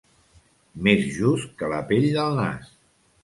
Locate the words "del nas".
2.17-2.73